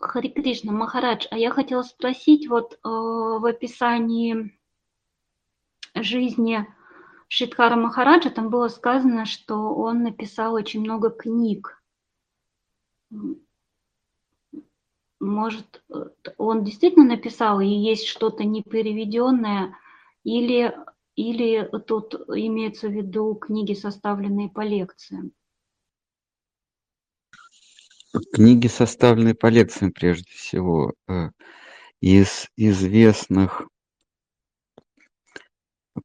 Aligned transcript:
Хари 0.00 0.28
Кришна, 0.28 0.72
Махарадж, 0.72 1.26
а 1.30 1.38
я 1.38 1.50
хотела 1.50 1.82
спросить, 1.82 2.48
вот 2.48 2.74
э, 2.74 2.78
в 2.84 3.44
описании 3.46 4.58
жизни 5.94 6.66
Шридхара 7.28 7.76
Махараджа 7.76 8.30
там 8.30 8.48
было 8.48 8.68
сказано, 8.68 9.26
что 9.26 9.74
он 9.74 10.02
написал 10.02 10.54
очень 10.54 10.80
много 10.80 11.10
книг. 11.10 11.80
Может, 15.20 15.84
он 16.38 16.64
действительно 16.64 17.04
написал, 17.04 17.60
и 17.60 17.66
есть 17.66 18.06
что-то 18.06 18.44
непереведенное, 18.44 19.76
или, 20.24 20.74
или 21.14 21.70
тут 21.86 22.14
имеется 22.14 22.88
в 22.88 22.92
виду 22.92 23.34
книги, 23.34 23.74
составленные 23.74 24.48
по 24.48 24.62
лекциям? 24.62 25.32
Книги, 28.12 28.66
составленные 28.66 29.36
по 29.36 29.46
лекциям, 29.46 29.92
прежде 29.92 30.32
всего. 30.32 30.94
Э, 31.06 31.30
из 32.00 32.48
известных 32.56 33.68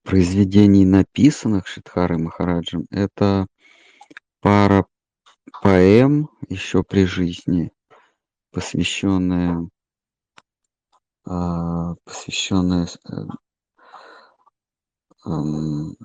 произведений, 0.04 0.86
написанных 0.86 1.66
Шидхарой 1.66 2.20
Махараджем, 2.20 2.86
это 2.92 3.48
пара 4.40 4.86
поэм 5.64 6.30
еще 6.48 6.84
при 6.84 7.06
жизни, 7.06 7.72
посвященная, 8.52 9.68
а, 11.26 11.96
посвященная 12.04 12.88
э, 13.10 13.16
эм, 15.26 15.98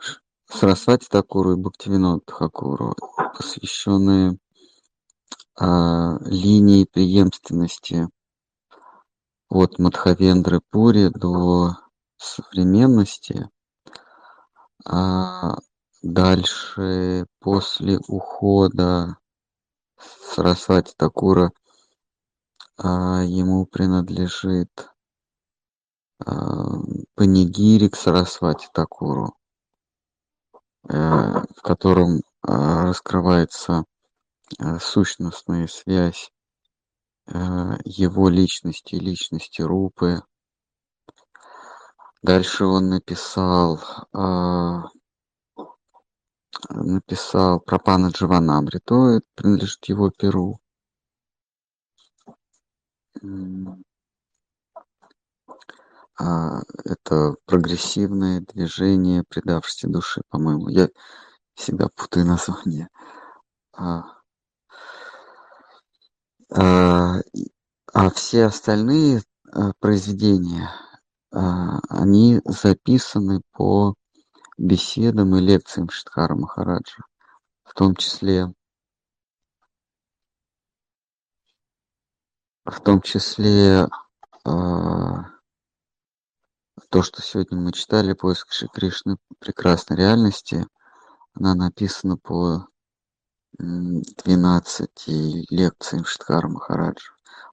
Сарасвати 0.46 1.08
Такуру 1.10 1.52
и 1.52 1.56
Бхактивиноду 1.56 2.20
Тхакуру, 2.20 2.94
посвященные 3.36 4.38
линии 5.58 6.84
преемственности 6.84 8.08
от 9.48 9.78
Мадхавендры 9.78 10.60
Пури 10.70 11.08
до 11.08 11.76
современности. 12.16 13.50
А 14.84 15.56
дальше, 16.02 17.26
после 17.40 17.98
ухода 18.08 19.16
Сарасвати 19.98 20.94
Такура, 20.96 21.52
а, 22.78 23.22
ему 23.22 23.66
принадлежит 23.66 24.70
а, 26.24 26.78
Панигири 27.14 27.88
к 27.88 27.96
Сарасвати 27.96 28.68
Такуру, 28.72 29.34
э, 30.88 30.94
в 30.94 31.60
котором 31.62 32.22
а, 32.42 32.84
раскрывается 32.84 33.84
сущностная 34.80 35.66
связь 35.66 36.32
его 37.26 38.28
личности 38.28 38.96
личности 38.96 39.62
Рупы. 39.62 40.22
Дальше 42.22 42.64
он 42.64 42.88
написал 42.88 43.80
написал 46.68 47.60
про 47.60 47.78
пана 47.78 48.08
Дживанамриту, 48.08 48.94
это 49.16 49.26
принадлежит 49.34 49.84
его 49.86 50.10
перу. 50.10 50.60
А, 56.18 56.60
это 56.84 57.36
прогрессивное 57.46 58.40
движение 58.40 59.24
предавшейся 59.26 59.88
души, 59.88 60.22
по-моему. 60.28 60.68
Я 60.68 60.88
всегда 61.54 61.88
путаю 61.96 62.26
название. 62.26 62.88
А, 63.72 64.19
а, 66.52 67.20
а 67.92 68.10
все 68.10 68.46
остальные 68.46 69.22
а, 69.52 69.72
произведения, 69.78 70.68
а, 71.32 71.78
они 71.88 72.40
записаны 72.44 73.42
по 73.52 73.94
беседам 74.58 75.36
и 75.36 75.40
лекциям 75.40 75.88
Шидхара 75.88 76.34
Махараджа, 76.34 77.04
в 77.62 77.74
том 77.74 77.94
числе 77.94 78.52
в 82.64 82.80
том 82.82 83.00
числе 83.02 83.88
то, 84.44 85.24
что 87.02 87.22
сегодня 87.22 87.58
мы 87.58 87.72
читали, 87.72 88.12
поиск 88.12 88.52
Шри 88.52 88.68
Кришны 88.68 89.16
прекрасной 89.38 89.96
реальности, 89.96 90.66
она 91.34 91.54
написана 91.54 92.16
по 92.16 92.69
12 93.58 94.88
лекциям 95.50 96.04
Шидхара 96.04 96.48
Махараджа 96.48 97.12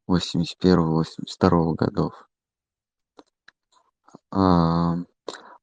81-82 0.09 1.75
годов. 1.75 2.27
А, 4.31 4.95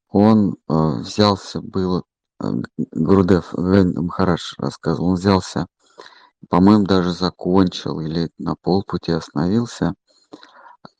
он 0.08 0.56
э, 0.68 0.74
взялся 1.00 1.60
было 1.60 2.04
э, 2.42 2.46
Гурдев 2.92 3.52
Махарадж 3.54 4.54
рассказывал, 4.58 5.10
он 5.10 5.14
взялся, 5.14 5.66
по-моему, 6.48 6.84
даже 6.84 7.12
закончил 7.12 8.00
или 8.00 8.30
на 8.38 8.54
полпути 8.54 9.12
остановился. 9.12 9.94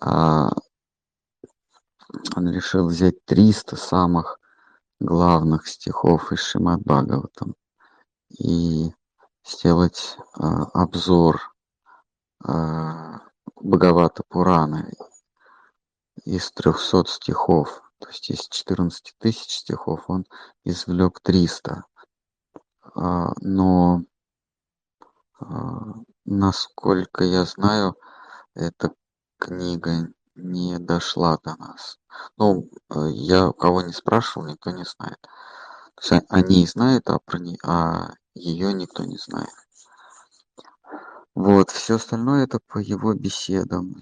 А 0.01 0.51
он 2.37 2.51
решил 2.51 2.87
взять 2.87 3.25
300 3.25 3.77
самых 3.77 4.39
главных 5.01 5.67
стихов 5.67 6.33
из 6.33 6.41
Шимат 6.41 6.81
Бхагаватам 6.83 7.55
и 8.31 8.93
сделать 9.45 10.17
а, 10.35 10.65
обзор 10.73 11.55
а, 12.43 13.21
Бхагавата 13.57 14.23
Пураны 14.29 14.93
из 16.25 16.51
300 16.53 17.05
стихов 17.07 17.85
то 18.05 18.11
есть 18.11 18.29
из 18.29 18.49
14 18.49 19.15
тысяч 19.19 19.51
стихов 19.51 20.05
он 20.09 20.27
извлек 20.63 21.21
300. 21.21 21.85
А, 22.97 23.33
но, 23.41 24.03
насколько 26.27 27.25
я 27.25 27.47
знаю, 27.47 27.97
эта 28.55 28.93
книга 29.39 30.13
не 30.35 30.79
дошла 30.79 31.39
до 31.43 31.57
нас. 31.57 31.99
Ну, 32.37 32.69
а, 32.91 33.07
я 33.07 33.53
кого 33.53 33.81
не 33.81 33.95
спрашивал, 33.95 34.49
никто 34.49 34.71
не 34.71 34.85
знает. 34.85 35.19
То 35.95 36.15
есть 36.15 36.27
они 36.29 36.67
знают, 36.67 37.09
а 37.09 37.19
про 37.21 37.39
не, 37.39 37.59
а 37.65 38.13
ее 38.35 38.73
никто 38.73 39.05
не 39.05 39.17
знает. 39.17 39.49
Вот, 41.35 41.71
все 41.71 41.97
остальное 41.97 42.45
это 42.45 42.61
по 42.69 42.79
его 42.79 43.15
беседам 43.15 43.97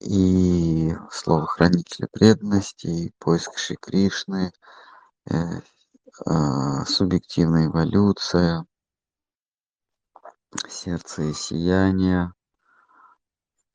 и 0.00 0.94
слово 1.10 1.46
хранителя 1.46 2.08
преданности, 2.12 2.86
и 2.86 3.12
поиск 3.18 3.56
Шри 3.58 3.76
Кришны, 3.80 4.52
э, 5.30 5.34
э, 6.26 6.84
субъективная 6.86 7.66
эволюция, 7.66 8.66
сердце 10.68 11.22
и 11.22 11.32
сияние, 11.32 12.32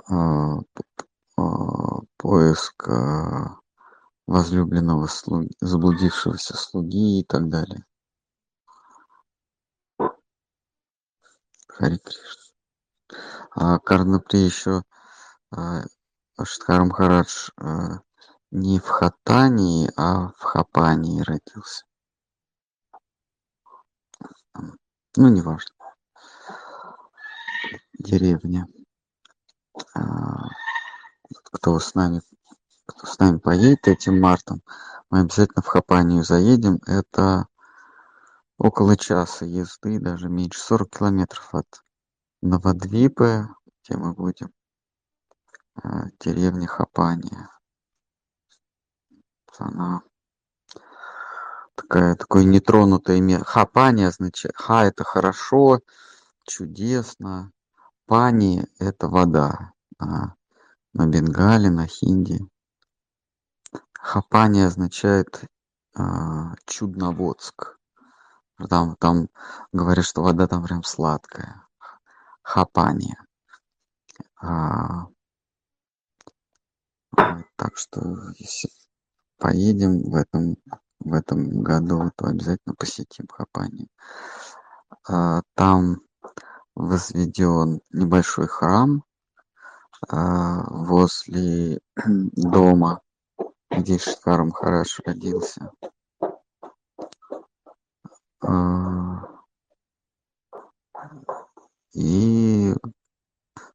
э, 0.09 0.13
э, 1.37 1.41
поиск 2.17 2.87
э, 2.87 3.45
возлюбленного 4.27 5.07
слуги, 5.07 5.51
заблудившегося 5.59 6.55
слуги 6.55 7.19
и 7.21 7.23
так 7.25 7.49
далее. 7.49 7.85
Хари 11.81 11.97
Кришна. 11.97 12.43
А 13.55 13.79
Карнапри 13.79 14.39
еще 14.39 14.83
а, 15.49 15.81
Махарадж 16.37 17.49
э, 17.57 17.97
не 18.51 18.79
в 18.79 18.87
Хатании, 18.87 19.91
а 19.97 20.27
в 20.37 20.41
Хапании 20.41 21.21
родился. 21.21 21.85
Ну, 25.15 25.27
неважно. 25.29 25.75
Деревня. 27.93 28.67
А, 29.95 30.49
кто 31.45 31.79
с 31.79 31.95
нами, 31.95 32.21
кто 32.85 33.07
с 33.07 33.17
нами 33.17 33.39
поедет 33.39 33.87
этим 33.87 34.21
мартом, 34.21 34.61
мы 35.09 35.21
обязательно 35.21 35.63
в 35.63 35.67
Хапанию 35.67 36.23
заедем. 36.23 36.79
Это 36.85 37.47
около 38.61 38.95
часа 38.95 39.45
езды, 39.45 39.99
даже 39.99 40.29
меньше, 40.29 40.59
40 40.59 40.89
километров 40.89 41.55
от 41.55 41.83
Новодвипы, 42.43 43.47
где 43.83 43.97
мы 43.97 44.13
будем. 44.13 44.51
Э, 45.83 46.03
деревня 46.19 46.67
Хапания. 46.67 47.49
Она 49.57 50.01
такая, 51.73 52.15
такое 52.15 52.43
нетронутое 52.43 53.17
имя. 53.17 53.43
Хапания 53.43 54.09
означает, 54.09 54.55
ха 54.55 54.85
это 54.85 55.03
хорошо, 55.03 55.79
чудесно, 56.43 57.51
пани 58.05 58.67
это 58.77 59.07
вода. 59.07 59.73
А 59.97 60.35
на 60.93 61.07
бенгале, 61.07 61.71
на 61.71 61.87
хинди. 61.87 62.39
Хапания 63.93 64.67
означает 64.67 65.45
а, 65.95 66.55
чудноводск. 66.65 67.80
Там, 68.69 68.95
там 68.97 69.29
говорят, 69.71 70.05
что 70.05 70.23
вода 70.23 70.47
там 70.47 70.63
прям 70.63 70.83
сладкая. 70.83 71.67
Хапания. 72.41 73.25
А, 74.41 75.07
так 77.55 77.77
что 77.77 78.01
если 78.37 78.69
поедем 79.37 80.09
в 80.09 80.15
этом 80.15 80.57
в 81.03 81.13
этом 81.13 81.61
году, 81.63 82.11
то 82.15 82.27
обязательно 82.27 82.75
посетим 82.75 83.27
Хапани. 83.27 83.87
А, 85.07 85.41
там 85.55 86.01
возведен 86.75 87.81
небольшой 87.91 88.47
храм 88.47 89.03
а, 90.07 90.63
возле 90.69 91.79
дома, 92.05 93.01
где 93.69 93.97
Шикар 93.97 94.43
Махараш 94.43 94.99
родился. 95.05 95.71
А, 98.51 99.25
и 101.93 102.73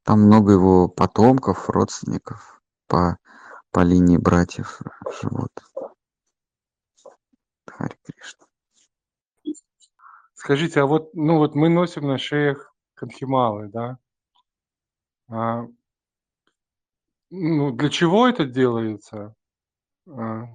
там 0.03 0.23
много 0.23 0.53
его 0.53 0.89
потомков, 0.89 1.71
родственников 1.71 2.61
по, 2.87 3.19
по 3.71 3.81
линии 3.81 4.19
братьев 4.19 4.81
живут. 5.21 5.53
Хари 7.67 7.97
Кришна. 8.05 8.47
Скажите, 10.35 10.81
а 10.81 10.87
вот, 10.87 11.15
ну 11.15 11.39
вот 11.39 11.55
мы 11.55 11.69
носим 11.69 12.07
на 12.07 12.19
шеях 12.19 12.75
канхималы, 12.95 13.69
да? 13.69 13.99
А, 15.29 15.67
ну, 17.31 17.73
для 17.73 17.89
чего 17.89 18.29
это 18.29 18.45
делается? 18.45 19.35
А, 20.07 20.47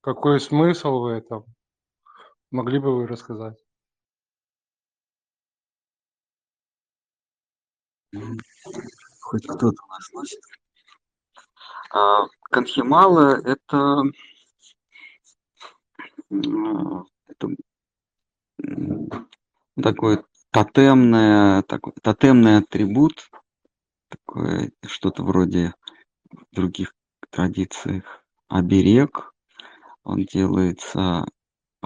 какой 0.00 0.40
смысл 0.40 1.00
в 1.00 1.06
этом? 1.06 1.44
Могли 2.56 2.78
бы 2.78 2.96
вы 2.96 3.06
рассказать? 3.06 3.62
Хоть 9.20 9.46
кто-то 9.46 9.86
нас 9.90 10.12
носит. 10.14 10.40
А, 11.92 12.24
Канхимала 12.44 13.38
это, 13.44 14.04
это 17.26 17.48
такой 19.82 20.24
тотемное, 20.50 21.62
такой 21.62 21.92
тотемный 22.02 22.56
атрибут, 22.56 23.28
такое 24.08 24.72
что-то 24.86 25.24
вроде 25.24 25.74
других 26.52 26.94
традициях 27.28 28.24
оберег. 28.48 29.34
Он 30.04 30.24
делается 30.24 31.26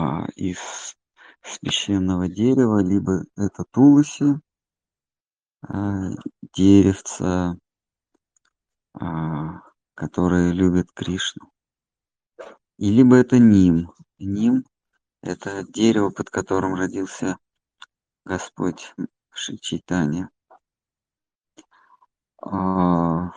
а, 0.00 0.26
из 0.34 0.96
священного 1.42 2.26
дерева, 2.26 2.82
либо 2.82 3.24
это 3.36 3.64
тулуси, 3.70 4.40
а, 5.62 6.08
деревца, 6.54 7.56
а, 8.94 9.60
которые 9.94 10.52
любят 10.54 10.90
Кришну. 10.92 11.52
И 12.78 12.90
либо 12.90 13.16
это 13.16 13.38
ним. 13.38 13.92
Ним– 14.18 14.64
это 15.22 15.64
дерево, 15.64 16.08
под 16.08 16.30
которым 16.30 16.74
родился 16.76 17.36
Господь 18.24 18.94
Шичитания. 19.34 20.30
А, 22.42 23.32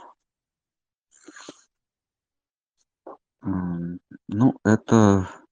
ну, 3.42 4.58
это 4.64 5.43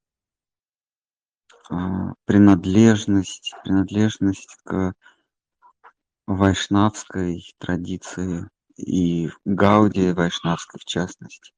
принадлежность, 2.26 3.54
принадлежность 3.64 4.58
к 4.64 4.94
вайшнавской 6.28 7.44
традиции 7.58 8.50
и 8.78 9.30
Гауди 9.46 10.12
вайшнавской 10.12 10.80
в 10.80 10.86
частности. 10.86 11.54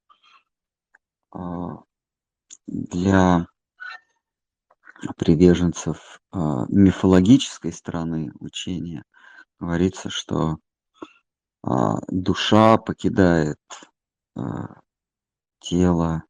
А, 1.32 1.84
для 2.68 3.48
приверженцев 5.18 6.22
мифологической 6.32 7.74
стороны 7.74 8.32
учения 8.40 9.04
говорится, 9.60 10.10
что 10.10 10.60
душа 11.62 12.78
покидает 12.78 13.60
тело 15.60 16.24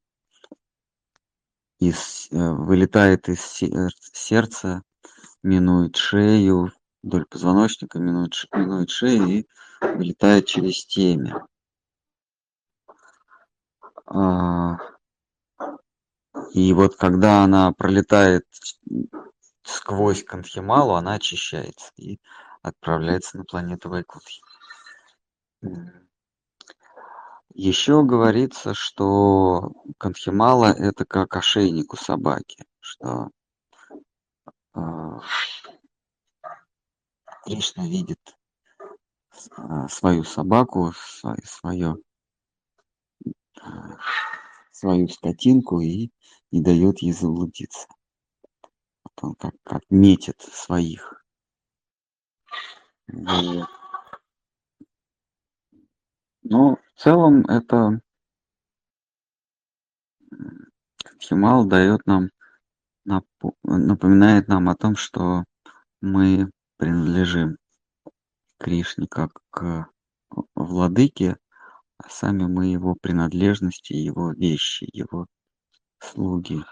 из, 1.90 2.28
э, 2.32 2.52
вылетает 2.52 3.30
из 3.30 3.42
сердца, 4.14 4.84
минует 5.42 5.96
шею, 5.96 6.72
вдоль 7.02 7.26
позвоночника, 7.26 8.00
минует, 8.00 8.34
минует 8.54 8.90
шею 8.90 9.28
и 9.28 9.48
вылетает 9.82 10.46
через 10.46 10.86
темя. 10.86 11.46
А, 14.06 14.78
и 16.54 16.74
вот 16.74 16.96
когда 16.96 17.44
она 17.44 17.72
пролетает 17.74 18.46
сквозь 19.64 20.24
Канхималу, 20.24 20.94
она 20.94 21.16
очищается 21.16 21.92
и 21.98 22.20
отправляется 22.62 23.38
на 23.38 23.44
планету 23.44 23.90
Вайкутхи. 23.90 24.42
Еще 27.56 28.04
говорится, 28.04 28.74
что 28.74 29.74
Канхимала 30.00 30.74
это 30.74 31.06
как 31.06 31.36
ошейник 31.36 31.94
у 31.94 31.98
собаки, 31.98 32.66
что 32.80 33.30
э, 34.76 34.80
Кришна 37.46 37.86
видит 37.86 38.36
э, 39.56 39.88
свою 39.88 40.24
собаку, 40.24 40.94
свое, 40.96 41.38
свое, 41.46 41.96
э, 43.24 43.70
свою 44.72 45.08
скотинку 45.10 45.80
и 45.80 46.10
не 46.50 46.62
дает 46.64 47.04
ей 47.04 47.14
заблудиться. 47.14 47.88
Вот 49.04 49.14
он 49.22 49.36
как, 49.36 49.54
как 49.62 49.84
метит 49.92 50.42
своих. 50.42 51.24
Вот. 53.08 53.70
Но 56.42 56.76
в 56.76 56.83
целом 56.96 57.46
это 57.46 58.00
Химал 61.20 61.66
дает 61.66 62.06
нам, 62.06 62.30
напоминает 63.64 64.48
нам 64.48 64.70
о 64.70 64.76
том, 64.76 64.96
что 64.96 65.44
мы 66.02 66.50
принадлежим 66.78 67.58
Кришне 68.60 69.08
как 69.08 69.32
к 69.50 69.88
владыке, 70.56 71.38
а 71.98 72.10
сами 72.10 72.46
мы 72.46 72.68
его 72.68 72.96
принадлежности, 72.96 73.94
его 73.94 74.32
вещи, 74.32 74.88
его 74.92 75.28
слуги. 76.00 76.64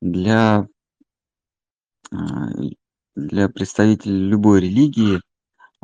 Для, 0.00 0.68
а, 2.12 2.48
для 3.16 3.48
представителей 3.48 4.28
любой 4.28 4.60
религии 4.60 5.20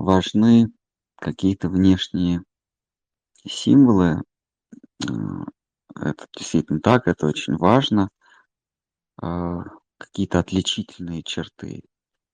важны 0.01 0.73
какие-то 1.17 1.69
внешние 1.69 2.43
символы. 3.47 4.23
Это 4.99 6.27
действительно 6.37 6.81
так, 6.81 7.07
это 7.07 7.27
очень 7.27 7.57
важно. 7.57 8.09
А, 9.21 9.63
какие-то 9.99 10.39
отличительные 10.39 11.23
черты. 11.23 11.83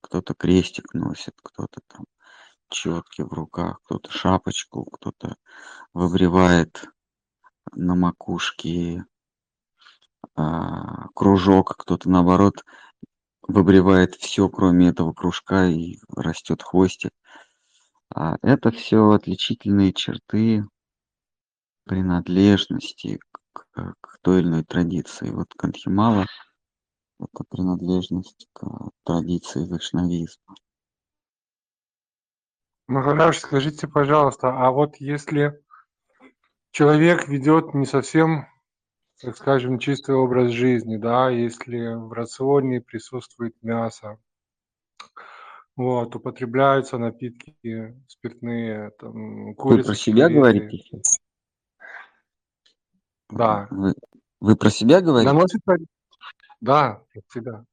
Кто-то 0.01 0.35
крестик 0.35 0.95
носит, 0.95 1.35
кто-то 1.43 1.81
там 1.89 2.05
четки 2.69 3.23
в 3.23 3.33
руках, 3.33 3.81
кто-то 3.85 4.11
шапочку, 4.11 4.85
кто-то 4.85 5.37
выбривает 5.93 6.85
на 7.73 7.97
макушке 7.97 9.05
а, 10.37 11.09
кружок, 11.15 11.77
кто-то 11.77 12.09
наоборот 12.09 12.65
выбривает 13.49 14.15
все, 14.17 14.49
кроме 14.49 14.89
этого 14.89 15.13
кружка, 15.13 15.67
и 15.67 15.99
растет 16.15 16.63
хвостик. 16.63 17.13
А 18.19 18.39
это 18.41 18.71
все 18.71 19.11
отличительные 19.11 19.93
черты 19.93 20.65
принадлежности 21.85 23.21
к, 23.53 23.67
к 24.01 24.19
той 24.23 24.41
или 24.41 24.49
иной 24.49 24.65
традиции. 24.65 25.29
Вот 25.29 25.53
Кантхимала– 25.53 26.25
это 27.21 27.45
принадлежность 27.51 28.49
к 28.55 28.67
традиции 29.05 29.69
вайшнавизма. 29.69 30.55
Махараш, 32.87 33.41
скажите, 33.41 33.87
пожалуйста, 33.87 34.49
а 34.49 34.71
вот 34.71 34.97
если 34.97 35.63
человек 36.71 37.29
ведет 37.29 37.75
не 37.75 37.85
совсем, 37.85 38.47
так 39.21 39.37
скажем, 39.37 39.79
чистый 39.79 40.15
образ 40.15 40.53
жизни, 40.53 40.97
да, 40.97 41.29
если 41.29 41.93
в 41.95 42.11
рационе 42.15 42.81
присутствует 42.81 43.55
мясо, 43.61 44.19
вот, 45.77 46.17
употребляются 46.17 46.99
напитки 46.99 47.95
спиртные, 48.09 48.91
там, 48.99 49.55
Вы 49.55 49.83
про 49.83 49.95
себя 49.95 50.29
говорите 50.29 51.03
Да. 53.31 53.69
Вы, 53.71 53.95
вы 54.41 54.57
про 54.57 54.71
себя 54.71 55.01
говорите? 55.01 55.33
Наносит 55.33 55.61
Да, 56.61 57.03
про 57.13 57.23
себя. 57.33 57.65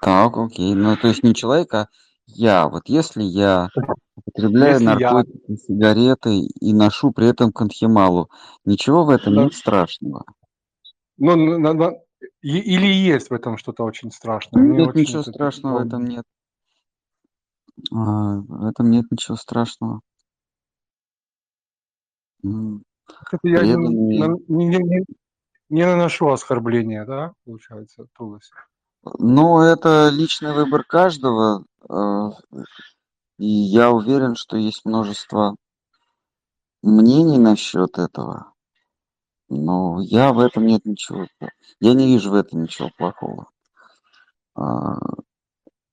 Так, 0.00 0.36
окей. 0.36 0.74
Ну, 0.74 0.96
то 0.96 1.08
есть 1.08 1.22
не 1.22 1.34
человек, 1.34 1.72
а 1.74 1.88
я, 2.26 2.68
вот 2.68 2.88
если 2.88 3.22
я 3.22 3.68
употребляю 4.16 4.72
Если 4.74 4.84
я, 4.84 5.12
наркотики, 5.12 5.56
сигареты 5.56 6.38
и 6.40 6.72
ношу 6.72 7.12
при 7.12 7.28
этом 7.28 7.52
конхималу, 7.52 8.30
ничего 8.64 9.04
в 9.04 9.10
этом 9.10 9.34
да, 9.34 9.44
нет 9.44 9.54
страшного. 9.54 10.24
ну, 11.18 11.58
на- 11.58 11.72
на- 11.74 11.94
или 12.40 12.86
есть 12.86 13.30
в 13.30 13.34
этом 13.34 13.58
что-то 13.58 13.84
очень 13.84 14.10
страшное. 14.10 14.62
Мне 14.62 14.78
Нет 14.78 14.88
очень 14.88 15.00
ничего 15.02 15.20
это 15.20 15.30
страшного 15.32 15.82
в 15.82 15.86
этом 15.86 16.04
нет. 16.04 16.24
А, 17.90 18.36
В 18.36 18.66
этом 18.66 18.90
нет 18.90 19.06
ничего 19.10 19.36
страшного. 19.36 20.00
М, 22.44 22.84
Это 23.30 23.38
я 23.48 23.60
не, 23.62 23.76
Преданные. 23.76 24.28
на- 24.28 24.36
не- 24.48 24.66
не- 24.66 24.78
не- 24.78 25.04
не 25.68 25.86
наношу 25.86 26.28
оскорбления, 26.30 27.04
да, 27.04 27.32
получается, 27.44 28.06
Туласи? 28.16 28.52
Ну, 29.18 29.60
это 29.60 30.10
личный 30.10 30.52
выбор 30.54 30.84
каждого. 30.84 31.64
э, 31.88 32.30
И 33.38 33.46
я 33.46 33.90
уверен, 33.90 34.36
что 34.36 34.56
есть 34.56 34.84
множество 34.84 35.56
мнений 36.82 37.38
насчет 37.38 37.98
этого. 37.98 38.52
Но 39.48 40.00
я 40.00 40.32
в 40.32 40.38
этом 40.38 40.66
нет 40.66 40.84
ничего. 40.84 41.26
Я 41.80 41.94
не 41.94 42.06
вижу 42.06 42.30
в 42.30 42.34
этом 42.34 42.62
ничего 42.62 42.90
плохого. 42.96 43.48
А, 44.54 44.98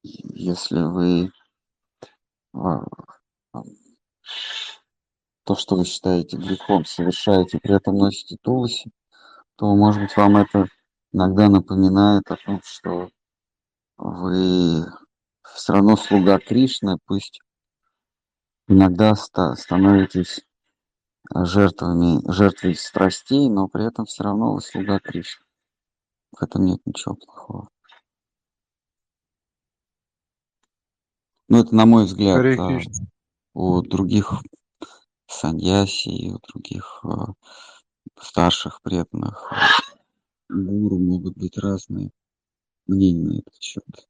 Если 0.03 0.81
вы 0.81 1.25
а, 1.25 1.38
то, 5.49 5.55
что 5.55 5.75
вы 5.75 5.85
считаете 5.85 6.37
грехом, 6.37 6.85
совершаете, 6.85 7.59
при 7.59 7.75
этом 7.75 7.95
носите 7.95 8.37
тулуси, 8.41 8.91
то, 9.55 9.75
может 9.75 10.01
быть, 10.01 10.15
вам 10.15 10.37
это 10.37 10.67
иногда 11.11 11.49
напоминает 11.49 12.29
о 12.29 12.35
том, 12.35 12.61
что 12.63 13.09
вы 13.97 14.85
все 15.55 15.73
равно 15.73 15.97
слуга 15.97 16.39
Кришны, 16.39 16.97
пусть 17.05 17.41
иногда 18.67 19.15
ста- 19.15 19.55
становитесь 19.55 20.41
жертвами, 21.33 22.21
жертвой 22.31 22.75
страстей, 22.75 23.49
но 23.49 23.67
при 23.67 23.87
этом 23.87 24.05
все 24.05 24.23
равно 24.23 24.53
вы 24.53 24.61
слуга 24.61 24.99
Кришны. 24.99 25.45
В 26.31 26.43
этом 26.43 26.65
нет 26.65 26.79
ничего 26.85 27.15
плохого. 27.15 27.69
Ну, 31.49 31.57
это 31.59 31.75
на 31.75 31.85
мой 31.85 32.05
взгляд. 32.05 32.59
А. 32.59 32.79
У 33.55 33.81
других 33.81 34.33
саньяси 35.27 36.09
и 36.09 36.31
у 36.31 36.39
других 36.39 37.01
а, 37.03 37.33
старших 38.21 38.81
преданных 38.83 39.51
а, 39.51 39.67
гуру 40.49 40.99
могут 40.99 41.35
быть 41.35 41.57
разные 41.57 42.11
мнения 42.85 43.25
на 43.25 43.39
этот 43.39 43.61
счет. 43.61 44.08